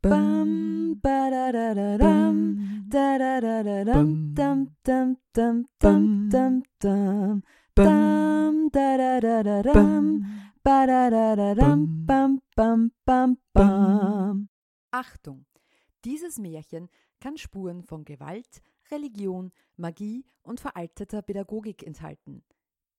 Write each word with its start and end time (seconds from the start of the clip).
Bam, 0.00 0.94
ba 1.02 1.28
da 1.28 1.50
da 1.50 1.74
da 1.74 1.96
dam, 1.98 2.56
da 2.88 3.18
da 3.18 3.40
da 3.40 3.62
da 3.64 3.84
dam, 3.84 4.32
dam 4.32 4.68
dam 4.84 5.16
dam 5.34 5.66
dam 5.80 6.28
dam 6.30 6.62
dam, 6.78 7.42
dam 7.74 8.68
da 8.70 8.96
da 8.96 9.20
da 9.20 9.42
da 9.42 9.62
dam, 9.62 10.22
ba 10.62 10.86
da 10.86 11.10
da 11.10 11.34
da 11.34 11.54
dam, 11.54 12.06
bam 12.06 12.38
bam 12.54 12.92
bam 13.04 13.38
bam. 13.52 14.48
Achtung! 14.92 15.46
Dieses 16.04 16.38
Märchen 16.38 16.88
kann 17.18 17.36
Spuren 17.36 17.82
von 17.82 18.04
Gewalt, 18.04 18.62
Religion, 18.92 19.50
Magie 19.76 20.24
und 20.42 20.60
veralteter 20.60 21.22
Pädagogik 21.22 21.82
enthalten. 21.82 22.44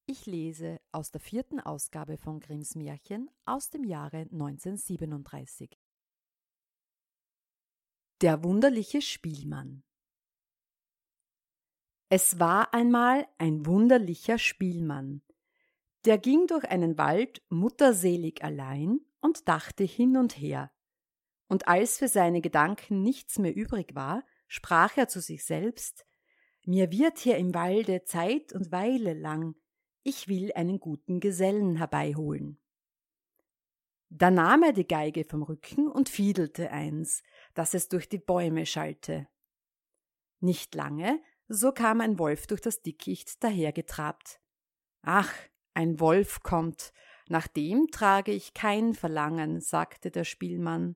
Ich 0.05 0.25
lese 0.25 0.81
aus 0.91 1.11
der 1.11 1.21
vierten 1.21 1.61
Ausgabe 1.61 2.17
von 2.17 2.41
Grimms 2.41 2.75
Märchen 2.75 3.29
aus 3.45 3.69
dem 3.69 3.85
Jahre 3.85 4.27
1937. 4.31 5.79
Der 8.21 8.43
wunderliche 8.43 9.01
Spielmann 9.01 9.81
Es 12.09 12.37
war 12.37 12.73
einmal 12.73 13.25
ein 13.37 13.65
wunderlicher 13.65 14.37
Spielmann. 14.37 15.21
Der 16.03 16.17
ging 16.17 16.45
durch 16.45 16.65
einen 16.65 16.97
Wald 16.97 17.41
mutterselig 17.47 18.43
allein 18.43 18.99
und 19.21 19.47
dachte 19.47 19.85
hin 19.85 20.17
und 20.17 20.37
her. 20.37 20.69
Und 21.47 21.69
als 21.69 21.97
für 21.97 22.09
seine 22.09 22.41
Gedanken 22.41 23.03
nichts 23.03 23.39
mehr 23.39 23.55
übrig 23.55 23.95
war, 23.95 24.25
sprach 24.49 24.97
er 24.97 25.07
zu 25.07 25.21
sich 25.21 25.45
selbst 25.45 26.05
Mir 26.65 26.91
wird 26.91 27.19
hier 27.19 27.37
im 27.37 27.53
Walde 27.53 28.03
Zeit 28.03 28.51
und 28.51 28.73
Weile 28.73 29.13
lang, 29.13 29.55
ich 30.03 30.27
will 30.27 30.51
einen 30.55 30.81
guten 30.81 31.21
Gesellen 31.21 31.77
herbeiholen. 31.77 32.59
Da 34.09 34.31
nahm 34.31 34.63
er 34.63 34.73
die 34.73 34.87
Geige 34.87 35.23
vom 35.23 35.43
Rücken 35.43 35.87
und 35.87 36.09
fiedelte 36.09 36.71
eins, 36.71 37.21
dass 37.53 37.73
es 37.73 37.89
durch 37.89 38.09
die 38.09 38.17
Bäume 38.17 38.65
schallte. 38.65 39.27
Nicht 40.39 40.73
lange, 40.73 41.21
so 41.47 41.71
kam 41.71 42.01
ein 42.01 42.17
Wolf 42.17 42.47
durch 42.47 42.61
das 42.61 42.81
Dickicht 42.81 43.43
dahergetrabt. 43.43 44.39
Ach, 45.01 45.31
ein 45.73 45.99
Wolf 45.99 46.41
kommt, 46.41 46.91
nach 47.27 47.47
dem 47.47 47.87
trage 47.91 48.31
ich 48.31 48.55
kein 48.55 48.95
Verlangen, 48.95 49.61
sagte 49.61 50.09
der 50.09 50.23
Spielmann. 50.23 50.95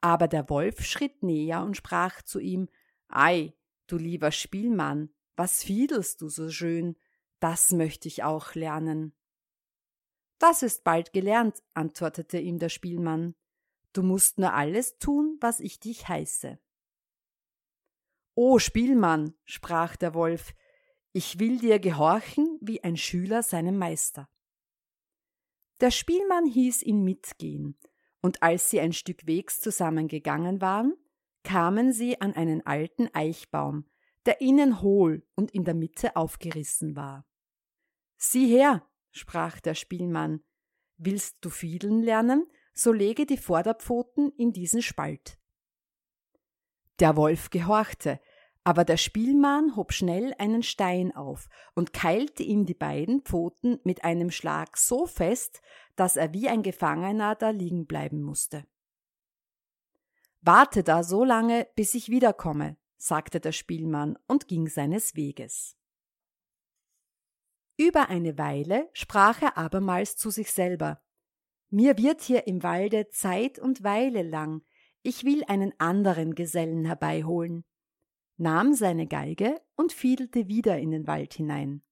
Aber 0.00 0.28
der 0.28 0.48
Wolf 0.48 0.84
schritt 0.84 1.24
näher 1.24 1.62
und 1.62 1.76
sprach 1.76 2.22
zu 2.22 2.38
ihm 2.38 2.68
Ei, 3.08 3.54
du 3.88 3.96
lieber 3.96 4.30
Spielmann, 4.30 5.10
was 5.34 5.64
fiedelst 5.64 6.20
du 6.20 6.28
so 6.28 6.50
schön? 6.50 6.96
Das 7.40 7.70
möchte 7.70 8.06
ich 8.06 8.22
auch 8.22 8.54
lernen. 8.54 9.17
Das 10.38 10.62
ist 10.62 10.84
bald 10.84 11.12
gelernt, 11.12 11.62
antwortete 11.74 12.38
ihm 12.38 12.58
der 12.58 12.68
Spielmann. 12.68 13.34
Du 13.92 14.02
musst 14.02 14.38
nur 14.38 14.52
alles 14.52 14.98
tun, 14.98 15.36
was 15.40 15.60
ich 15.60 15.80
dich 15.80 16.08
heiße. 16.08 16.58
O 18.34 18.58
Spielmann, 18.60 19.34
sprach 19.44 19.96
der 19.96 20.14
Wolf, 20.14 20.54
ich 21.12 21.40
will 21.40 21.58
dir 21.58 21.80
gehorchen 21.80 22.58
wie 22.60 22.84
ein 22.84 22.96
Schüler 22.96 23.42
seinem 23.42 23.76
Meister. 23.78 24.28
Der 25.80 25.90
Spielmann 25.90 26.46
hieß 26.46 26.82
ihn 26.82 27.02
mitgehen, 27.02 27.76
und 28.20 28.42
als 28.42 28.70
sie 28.70 28.80
ein 28.80 28.92
Stück 28.92 29.26
Wegs 29.26 29.60
zusammengegangen 29.60 30.60
waren, 30.60 30.94
kamen 31.42 31.92
sie 31.92 32.20
an 32.20 32.34
einen 32.34 32.64
alten 32.66 33.08
Eichbaum, 33.12 33.86
der 34.26 34.40
innen 34.40 34.82
hohl 34.82 35.26
und 35.34 35.52
in 35.52 35.64
der 35.64 35.74
Mitte 35.74 36.14
aufgerissen 36.14 36.94
war. 36.94 37.26
Sieh 38.16 38.46
her, 38.46 38.88
sprach 39.18 39.60
der 39.60 39.74
Spielmann, 39.74 40.42
willst 40.96 41.36
du 41.42 41.50
fiedeln 41.50 42.02
lernen, 42.02 42.46
so 42.74 42.92
lege 42.92 43.26
die 43.26 43.36
Vorderpfoten 43.36 44.32
in 44.36 44.52
diesen 44.52 44.82
Spalt. 44.82 45.38
Der 47.00 47.16
Wolf 47.16 47.50
gehorchte, 47.50 48.20
aber 48.64 48.84
der 48.84 48.96
Spielmann 48.96 49.76
hob 49.76 49.92
schnell 49.92 50.34
einen 50.38 50.62
Stein 50.62 51.14
auf 51.14 51.48
und 51.74 51.92
keilte 51.92 52.42
ihm 52.42 52.66
die 52.66 52.74
beiden 52.74 53.22
Pfoten 53.22 53.80
mit 53.84 54.04
einem 54.04 54.30
Schlag 54.30 54.76
so 54.76 55.06
fest, 55.06 55.62
dass 55.96 56.16
er 56.16 56.34
wie 56.34 56.48
ein 56.48 56.62
Gefangener 56.62 57.34
da 57.34 57.50
liegen 57.50 57.86
bleiben 57.86 58.20
musste. 58.20 58.66
Warte 60.42 60.82
da 60.82 61.02
so 61.02 61.24
lange, 61.24 61.66
bis 61.76 61.94
ich 61.94 62.10
wiederkomme, 62.10 62.76
sagte 62.96 63.40
der 63.40 63.52
Spielmann 63.52 64.18
und 64.26 64.48
ging 64.48 64.68
seines 64.68 65.16
Weges. 65.16 65.77
Über 67.80 68.08
eine 68.08 68.36
Weile 68.38 68.90
sprach 68.92 69.40
er 69.40 69.56
abermals 69.56 70.16
zu 70.16 70.30
sich 70.30 70.50
selber 70.50 71.00
Mir 71.70 71.96
wird 71.96 72.22
hier 72.22 72.48
im 72.48 72.64
Walde 72.64 73.08
Zeit 73.10 73.60
und 73.60 73.84
Weile 73.84 74.22
lang, 74.22 74.64
ich 75.02 75.24
will 75.24 75.44
einen 75.46 75.72
anderen 75.78 76.34
Gesellen 76.34 76.84
herbeiholen, 76.84 77.64
nahm 78.36 78.74
seine 78.74 79.06
Geige 79.06 79.60
und 79.76 79.92
fiedelte 79.92 80.48
wieder 80.48 80.76
in 80.78 80.90
den 80.90 81.06
Wald 81.06 81.34
hinein. 81.34 81.84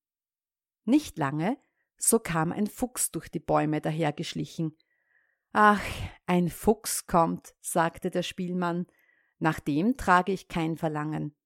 Nicht 0.84 1.18
lange, 1.18 1.56
so 1.96 2.18
kam 2.18 2.50
ein 2.50 2.66
Fuchs 2.66 3.12
durch 3.12 3.28
die 3.28 3.38
Bäume 3.38 3.80
dahergeschlichen. 3.80 4.76
Ach, 5.52 5.82
ein 6.26 6.48
Fuchs 6.48 7.06
kommt, 7.06 7.54
sagte 7.60 8.10
der 8.10 8.24
Spielmann, 8.24 8.86
nach 9.38 9.60
dem 9.60 9.96
trage 9.96 10.32
ich 10.32 10.48
kein 10.48 10.76
Verlangen. 10.76 11.36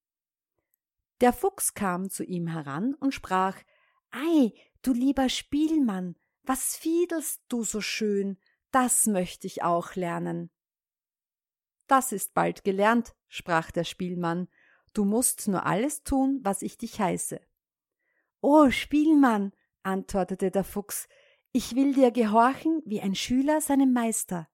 Der 1.21 1.35
Fuchs 1.35 1.75
kam 1.75 2.09
zu 2.09 2.25
ihm 2.25 2.47
heran 2.47 2.95
und 2.95 3.13
sprach 3.13 3.59
Ei, 4.11 4.53
du 4.83 4.93
lieber 4.93 5.29
Spielmann, 5.29 6.17
was 6.43 6.77
fiedelst 6.77 7.43
du 7.49 7.65
so 7.65 7.81
schön, 7.81 8.39
das 8.71 9.07
möchte 9.07 9.47
ich 9.47 9.63
auch 9.63 9.95
lernen. 9.95 10.51
Das 11.87 12.13
ist 12.13 12.35
bald 12.35 12.65
gelernt, 12.65 13.15
sprach 13.29 13.71
der 13.71 13.85
Spielmann, 13.85 14.49
du 14.95 15.05
musst 15.05 15.49
nur 15.49 15.67
alles 15.67 16.03
tun, 16.03 16.41
was 16.43 16.63
ich 16.63 16.79
dich 16.79 17.01
heiße. 17.01 17.41
O 18.41 18.71
Spielmann, 18.71 19.53
antwortete 19.83 20.51
der 20.51 20.65
Fuchs, 20.65 21.09
ich 21.53 21.75
will 21.75 21.95
dir 21.95 22.11
gehorchen 22.11 22.83
wie 22.85 23.01
ein 23.01 23.15
Schüler 23.15 23.61
seinem 23.61 23.93
Meister. 23.93 24.49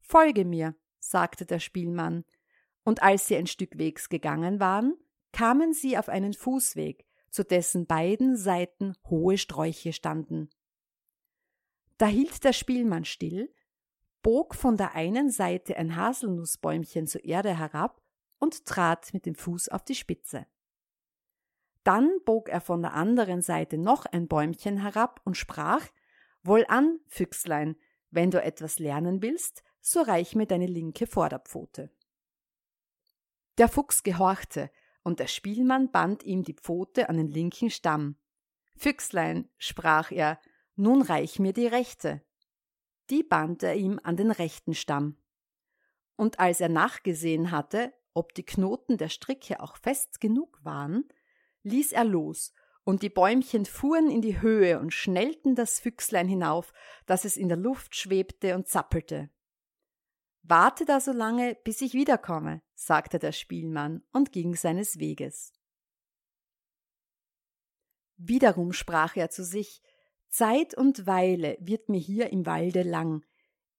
Folge 0.00 0.44
mir, 0.44 0.76
sagte 0.98 1.46
der 1.46 1.60
Spielmann, 1.60 2.24
und 2.84 3.02
als 3.02 3.26
sie 3.26 3.36
ein 3.36 3.46
Stück 3.46 3.78
Wegs 3.78 4.08
gegangen 4.08 4.60
waren, 4.60 4.96
kamen 5.32 5.72
sie 5.72 5.98
auf 5.98 6.08
einen 6.08 6.34
Fußweg, 6.34 7.05
zu 7.30 7.44
dessen 7.44 7.86
beiden 7.86 8.36
Seiten 8.36 8.94
hohe 9.08 9.38
Sträuche 9.38 9.92
standen. 9.92 10.50
Da 11.98 12.06
hielt 12.06 12.44
der 12.44 12.52
Spielmann 12.52 13.04
still, 13.04 13.52
bog 14.22 14.54
von 14.54 14.76
der 14.76 14.94
einen 14.94 15.30
Seite 15.30 15.76
ein 15.76 15.96
Haselnussbäumchen 15.96 17.06
zur 17.06 17.24
Erde 17.24 17.56
herab 17.56 18.02
und 18.38 18.66
trat 18.66 19.12
mit 19.14 19.24
dem 19.26 19.34
Fuß 19.34 19.68
auf 19.68 19.84
die 19.84 19.94
Spitze. 19.94 20.46
Dann 21.84 22.18
bog 22.24 22.48
er 22.48 22.60
von 22.60 22.82
der 22.82 22.94
anderen 22.94 23.42
Seite 23.42 23.78
noch 23.78 24.06
ein 24.06 24.26
Bäumchen 24.26 24.78
herab 24.78 25.20
und 25.24 25.36
sprach 25.36 25.86
Wohlan, 26.42 26.98
Füchslein, 27.06 27.76
wenn 28.10 28.30
du 28.30 28.42
etwas 28.42 28.78
lernen 28.78 29.22
willst, 29.22 29.62
so 29.80 30.00
reich 30.02 30.34
mir 30.34 30.46
deine 30.46 30.66
linke 30.66 31.06
Vorderpfote. 31.06 31.90
Der 33.58 33.68
Fuchs 33.68 34.02
gehorchte 34.02 34.70
und 35.06 35.20
der 35.20 35.28
Spielmann 35.28 35.92
band 35.92 36.24
ihm 36.24 36.42
die 36.42 36.54
Pfote 36.54 37.08
an 37.08 37.16
den 37.16 37.28
linken 37.28 37.70
Stamm. 37.70 38.16
Füchslein, 38.74 39.48
sprach 39.56 40.10
er, 40.10 40.40
nun 40.74 41.00
reich 41.00 41.38
mir 41.38 41.52
die 41.52 41.68
rechte. 41.68 42.22
Die 43.08 43.22
band 43.22 43.62
er 43.62 43.76
ihm 43.76 44.00
an 44.02 44.16
den 44.16 44.32
rechten 44.32 44.74
Stamm. 44.74 45.16
Und 46.16 46.40
als 46.40 46.60
er 46.60 46.68
nachgesehen 46.68 47.52
hatte, 47.52 47.94
ob 48.14 48.34
die 48.34 48.42
Knoten 48.42 48.96
der 48.96 49.08
Stricke 49.08 49.60
auch 49.60 49.76
fest 49.76 50.20
genug 50.20 50.58
waren, 50.64 51.04
ließ 51.62 51.92
er 51.92 52.04
los, 52.04 52.52
und 52.82 53.02
die 53.02 53.08
Bäumchen 53.08 53.64
fuhren 53.64 54.10
in 54.10 54.22
die 54.22 54.40
Höhe 54.40 54.80
und 54.80 54.92
schnellten 54.92 55.54
das 55.54 55.78
Füchslein 55.78 56.26
hinauf, 56.26 56.72
dass 57.06 57.24
es 57.24 57.36
in 57.36 57.46
der 57.46 57.58
Luft 57.58 57.94
schwebte 57.94 58.56
und 58.56 58.66
zappelte. 58.66 59.30
Warte 60.48 60.84
da 60.84 61.00
so 61.00 61.10
lange, 61.10 61.56
bis 61.64 61.80
ich 61.80 61.92
wiederkomme, 61.94 62.62
sagte 62.74 63.18
der 63.18 63.32
Spielmann 63.32 64.04
und 64.12 64.30
ging 64.30 64.54
seines 64.54 65.00
Weges. 65.00 65.52
Wiederum 68.16 68.72
sprach 68.72 69.16
er 69.16 69.28
zu 69.28 69.44
sich 69.44 69.82
Zeit 70.28 70.76
und 70.76 71.06
Weile 71.06 71.56
wird 71.60 71.88
mir 71.88 71.98
hier 71.98 72.30
im 72.30 72.46
Walde 72.46 72.82
lang, 72.82 73.24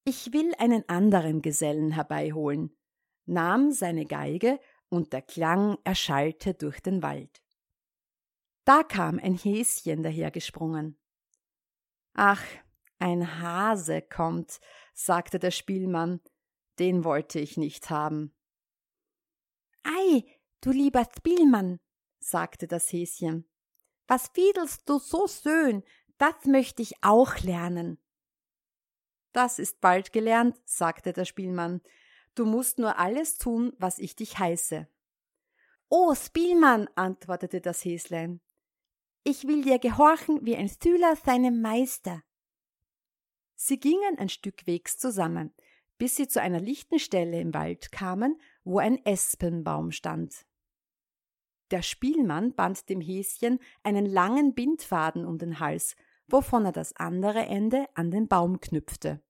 ich 0.03 0.33
will 0.33 0.53
einen 0.57 0.87
anderen 0.89 1.41
Gesellen 1.41 1.91
herbeiholen, 1.91 2.75
nahm 3.25 3.71
seine 3.71 4.05
Geige, 4.05 4.59
und 4.89 5.11
der 5.11 5.21
Klang 5.21 5.77
erschallte 5.83 6.53
durch 6.53 6.79
den 6.79 7.03
Wald. 7.03 7.41
Da 8.63 8.83
kam 8.83 9.19
ein 9.19 9.35
Häschen 9.35 10.01
dahergesprungen. 10.01 10.97
Ach, 12.13 12.41
ein 12.99 13.41
Hase 13.41 14.01
kommt, 14.01 14.61
sagte 14.93 15.39
der 15.39 15.51
Spielmann, 15.51 16.21
den 16.79 17.03
wollte 17.03 17.39
ich 17.39 17.57
nicht 17.57 17.89
haben. 17.89 18.33
Ei, 19.83 20.23
du 20.61 20.71
lieber 20.71 21.07
Spielmann, 21.17 21.79
sagte 22.19 22.67
das 22.67 22.91
Häschen, 22.91 23.49
was 24.07 24.29
fiedelst 24.33 24.87
du 24.89 24.99
so 24.99 25.27
schön, 25.27 25.83
das 26.17 26.45
möchte 26.45 26.81
ich 26.81 27.03
auch 27.03 27.37
lernen. 27.39 27.99
Das 29.33 29.59
ist 29.59 29.81
bald 29.81 30.13
gelernt, 30.13 30.57
sagte 30.65 31.13
der 31.13 31.25
Spielmann, 31.25 31.81
Du 32.37 32.45
musst 32.45 32.77
nur 32.77 32.99
alles 32.99 33.39
tun, 33.39 33.73
was 33.79 33.97
ich 33.97 34.15
dich 34.15 34.37
heiße. 34.37 34.87
Oh, 35.89 36.13
Spielmann, 36.13 36.87
antwortete 36.93 37.61
das 37.61 37.83
Häslein. 37.83 38.41
Ich 39.23 39.47
will 39.47 39.63
dir 39.63 39.79
gehorchen 39.79 40.45
wie 40.45 40.55
ein 40.55 40.69
Schüler 40.69 41.15
seinem 41.15 41.61
Meister. 41.61 42.21
Sie 43.55 43.79
gingen 43.79 44.19
ein 44.19 44.29
Stück 44.29 44.67
Wegs 44.67 44.99
zusammen, 44.99 45.51
bis 45.97 46.15
sie 46.15 46.27
zu 46.27 46.41
einer 46.41 46.59
lichten 46.59 46.99
Stelle 46.99 47.39
im 47.39 47.53
Wald 47.53 47.91
kamen, 47.91 48.39
wo 48.63 48.79
ein 48.79 49.03
Espenbaum 49.05 49.91
stand. 49.91 50.45
Der 51.71 51.81
Spielmann 51.81 52.53
band 52.53 52.89
dem 52.89 53.01
Häschen 53.01 53.59
einen 53.83 54.05
langen 54.05 54.53
Bindfaden 54.53 55.25
um 55.25 55.37
den 55.37 55.59
Hals, 55.59 55.95
wovon 56.27 56.65
er 56.65 56.71
das 56.71 56.95
andere 56.95 57.45
Ende 57.45 57.85
an 57.93 58.11
den 58.11 58.27
Baum 58.27 58.59
knüpfte. 58.59 59.21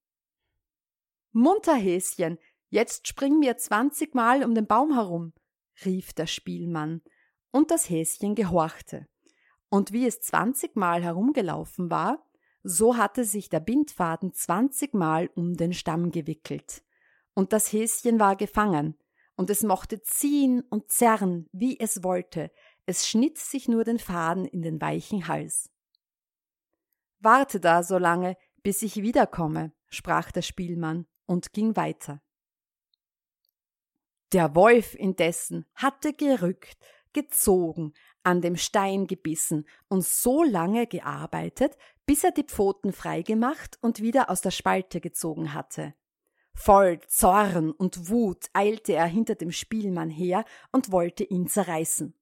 Munter, 1.31 1.75
Häschen, 1.75 2.37
jetzt 2.69 3.07
spring 3.07 3.39
mir 3.39 3.57
zwanzigmal 3.57 4.43
um 4.43 4.53
den 4.53 4.67
Baum 4.67 4.93
herum, 4.93 5.33
rief 5.85 6.13
der 6.13 6.27
Spielmann, 6.27 7.01
und 7.51 7.71
das 7.71 7.89
Häschen 7.89 8.35
gehorchte. 8.35 9.07
Und 9.69 9.91
wie 9.93 10.05
es 10.05 10.21
zwanzigmal 10.21 11.03
herumgelaufen 11.03 11.89
war, 11.89 12.26
so 12.69 12.97
hatte 12.97 13.23
sich 13.23 13.47
der 13.47 13.61
Bindfaden 13.61 14.33
zwanzigmal 14.33 15.29
um 15.35 15.55
den 15.55 15.73
Stamm 15.73 16.11
gewickelt. 16.11 16.83
Und 17.33 17.53
das 17.53 17.71
Häschen 17.71 18.19
war 18.19 18.35
gefangen, 18.35 18.97
und 19.37 19.49
es 19.49 19.63
mochte 19.63 20.01
ziehen 20.01 20.61
und 20.69 20.91
zerren, 20.91 21.47
wie 21.53 21.79
es 21.79 22.03
wollte, 22.03 22.51
es 22.85 23.07
schnitt 23.07 23.37
sich 23.37 23.69
nur 23.69 23.85
den 23.85 23.99
Faden 23.99 24.45
in 24.45 24.61
den 24.61 24.81
weichen 24.81 25.27
Hals. 25.29 25.69
Warte 27.19 27.61
da 27.61 27.83
so 27.83 27.97
lange, 27.97 28.35
bis 28.63 28.81
ich 28.81 28.97
wiederkomme, 28.97 29.71
sprach 29.89 30.31
der 30.31 30.41
Spielmann 30.41 31.07
und 31.25 31.53
ging 31.53 31.75
weiter. 31.77 32.21
Der 34.33 34.55
Wolf 34.55 34.93
indessen 34.93 35.65
hatte 35.73 36.11
gerückt, 36.11 36.77
gezogen, 37.13 37.93
an 38.27 38.41
dem 38.41 38.57
Stein 38.57 39.07
gebissen 39.07 39.65
und 39.87 40.03
so 40.03 40.43
lange 40.43 40.85
gearbeitet, 40.85 41.77
bis 42.05 42.25
er 42.25 42.31
die 42.31 42.43
Pfoten 42.43 42.91
freigemacht 42.91 43.77
und 43.81 44.01
wieder 44.01 44.29
aus 44.29 44.41
der 44.41 44.51
Spalte 44.51 44.99
gezogen 44.99 45.53
hatte. 45.53 45.93
Voll 46.53 46.99
Zorn 47.07 47.71
und 47.71 48.09
Wut 48.09 48.47
eilte 48.51 48.91
er 48.91 49.05
hinter 49.05 49.35
dem 49.35 49.53
Spielmann 49.53 50.09
her 50.09 50.43
und 50.73 50.91
wollte 50.91 51.23
ihn 51.23 51.47
zerreißen. 51.47 52.15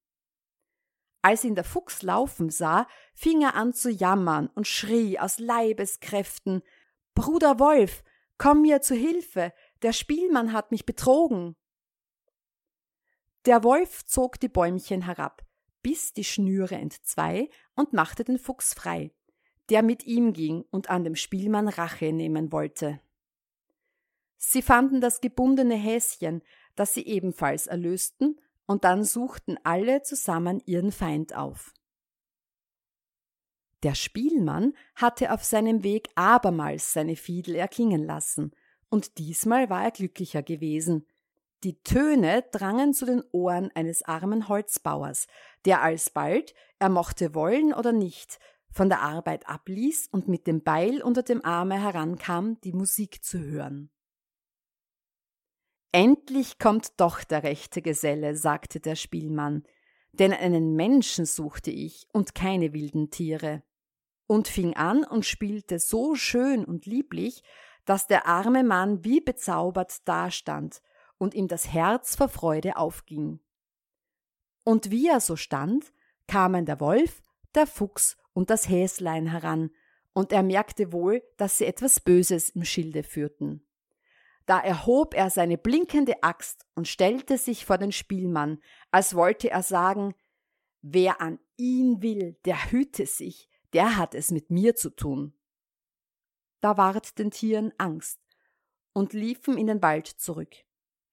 Als 1.23 1.43
ihn 1.43 1.55
der 1.55 1.63
Fuchs 1.63 2.03
laufen 2.03 2.51
sah, 2.51 2.87
fing 3.15 3.41
er 3.41 3.55
an 3.55 3.73
zu 3.73 3.89
jammern 3.89 4.51
und 4.53 4.67
schrie 4.67 5.17
aus 5.17 5.39
Leibeskräften 5.39 6.61
Bruder 7.15 7.57
Wolf, 7.57 8.03
komm 8.37 8.61
mir 8.61 8.81
zu 8.81 8.93
Hilfe, 8.93 9.53
der 9.81 9.91
Spielmann 9.91 10.53
hat 10.53 10.69
mich 10.69 10.85
betrogen. 10.85 11.55
Der 13.45 13.63
Wolf 13.63 14.05
zog 14.05 14.39
die 14.39 14.49
Bäumchen 14.49 15.01
herab, 15.01 15.43
biss 15.85 16.13
die 16.13 16.23
Schnüre 16.23 16.73
entzwei 16.73 17.47
und 17.75 17.93
machte 17.93 18.23
den 18.23 18.39
Fuchs 18.39 18.73
frei, 18.73 19.11
der 19.69 19.83
mit 19.83 20.03
ihm 20.03 20.33
ging 20.33 20.63
und 20.71 20.89
an 20.89 21.03
dem 21.03 21.15
Spielmann 21.15 21.67
Rache 21.67 22.11
nehmen 22.11 22.51
wollte. 22.51 22.99
Sie 24.35 24.63
fanden 24.63 24.99
das 24.99 25.21
gebundene 25.21 25.75
Häschen, 25.75 26.41
das 26.73 26.95
sie 26.95 27.05
ebenfalls 27.05 27.67
erlösten, 27.67 28.41
und 28.65 28.83
dann 28.83 29.03
suchten 29.03 29.59
alle 29.63 30.01
zusammen 30.01 30.59
ihren 30.65 30.91
Feind 30.91 31.35
auf. 31.35 31.71
Der 33.83 33.93
Spielmann 33.93 34.73
hatte 34.95 35.31
auf 35.31 35.43
seinem 35.43 35.83
Weg 35.83 36.09
abermals 36.15 36.93
seine 36.93 37.15
Fiedel 37.15 37.53
erklingen 37.53 38.03
lassen, 38.03 38.55
und 38.89 39.19
diesmal 39.19 39.69
war 39.69 39.83
er 39.83 39.91
glücklicher 39.91 40.41
gewesen, 40.41 41.05
die 41.65 41.81
Töne 41.81 42.45
drangen 42.51 42.93
zu 42.93 43.07
den 43.07 43.23
Ohren 43.31 43.71
eines 43.73 44.03
armen 44.03 44.47
Holzbauers, 44.47 45.25
der 45.65 45.81
alsbald, 45.81 46.53
er 46.77 46.89
mochte 46.89 47.33
wollen 47.33 47.73
oder 47.73 47.91
nicht, 47.91 48.39
von 48.69 48.87
der 48.87 49.01
Arbeit 49.01 49.49
abließ 49.49 50.09
und 50.11 50.27
mit 50.27 50.45
dem 50.45 50.63
Beil 50.63 51.01
unter 51.01 51.23
dem 51.23 51.43
Arme 51.43 51.81
herankam, 51.81 52.61
die 52.61 52.73
Musik 52.73 53.23
zu 53.23 53.39
hören. 53.39 53.89
Endlich 55.91 56.59
kommt 56.59 56.99
doch 56.99 57.23
der 57.23 57.41
rechte 57.41 57.81
Geselle, 57.81 58.35
sagte 58.35 58.79
der 58.79 58.95
Spielmann, 58.95 59.63
denn 60.11 60.33
einen 60.33 60.75
Menschen 60.75 61.25
suchte 61.25 61.71
ich 61.71 62.07
und 62.13 62.35
keine 62.35 62.73
wilden 62.73 63.09
Tiere. 63.09 63.63
Und 64.27 64.47
fing 64.47 64.75
an 64.75 65.03
und 65.03 65.25
spielte 65.25 65.79
so 65.79 66.13
schön 66.13 66.63
und 66.63 66.85
lieblich, 66.85 67.41
dass 67.85 68.05
der 68.05 68.27
arme 68.27 68.63
Mann 68.63 69.03
wie 69.03 69.21
bezaubert 69.21 70.07
dastand 70.07 70.81
und 71.17 71.33
ihm 71.33 71.47
das 71.47 71.71
Herz 71.71 72.15
vor 72.15 72.29
Freude 72.29 72.77
aufging. 72.77 73.39
Und 74.63 74.91
wie 74.91 75.07
er 75.07 75.19
so 75.19 75.35
stand, 75.35 75.93
kamen 76.27 76.65
der 76.65 76.79
Wolf, 76.79 77.21
der 77.53 77.67
Fuchs 77.67 78.17
und 78.33 78.49
das 78.49 78.67
Häslein 78.67 79.27
heran, 79.27 79.71
und 80.13 80.31
er 80.31 80.43
merkte 80.43 80.93
wohl, 80.93 81.23
dass 81.37 81.57
sie 81.57 81.65
etwas 81.65 81.99
Böses 81.99 82.49
im 82.49 82.63
Schilde 82.63 83.03
führten. 83.03 83.65
Da 84.45 84.59
erhob 84.59 85.13
er 85.13 85.29
seine 85.29 85.57
blinkende 85.57 86.23
Axt 86.23 86.65
und 86.75 86.87
stellte 86.87 87.37
sich 87.37 87.65
vor 87.65 87.77
den 87.77 87.91
Spielmann, 87.91 88.61
als 88.91 89.15
wollte 89.15 89.49
er 89.49 89.63
sagen, 89.63 90.13
wer 90.81 91.19
an 91.19 91.39
ihn 91.57 92.01
will, 92.01 92.37
der 92.45 92.71
hüte 92.71 93.07
sich, 93.07 93.49
der 93.73 93.97
hat 93.97 94.15
es 94.15 94.31
mit 94.31 94.51
mir 94.51 94.75
zu 94.75 94.89
tun. 94.89 95.33
Da 96.61 96.77
ward 96.77 97.17
den 97.19 97.31
Tieren 97.31 97.73
Angst 97.77 98.19
und 98.93 99.13
liefen 99.13 99.57
in 99.57 99.67
den 99.67 99.81
Wald 99.81 100.07
zurück. 100.07 100.55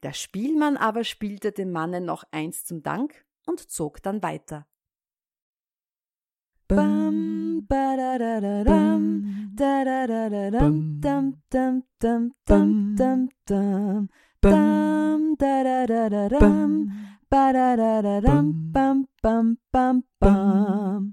Der 0.02 0.12
Spielmann 0.12 0.76
aber 0.76 1.04
spielte 1.04 1.52
dem 1.52 1.70
Manne 1.70 2.00
noch 2.00 2.24
eins 2.32 2.64
zum 2.64 2.82
Dank 2.82 3.24
und 3.46 3.60
zog 3.70 4.02
dann 4.02 4.22
weiter. 4.22 4.66
Bam, 6.66 7.64
ba 7.68 7.96
da 7.96 8.18
da 8.18 8.40
da 8.40 8.64
dam, 8.64 9.52
da 9.54 9.84
da 9.84 10.06
da 10.06 10.28
da 10.28 10.50
dam, 10.50 11.00
dam 11.00 11.34
dam 11.50 11.82
dam 12.00 12.32
dam 12.46 12.94
dam 12.96 13.28
dam, 13.46 14.08
dam 14.40 15.36
da 15.36 15.62
da 15.62 15.86
da 15.86 16.08
da 16.08 16.28
dam, 16.28 16.72
ba 17.28 17.52
da 17.52 17.76
da 17.76 18.02
da 18.02 18.20
dam, 18.20 18.72
bam 18.72 19.06
bam 19.22 19.56
bam. 19.70 20.02
bam. 20.18 21.10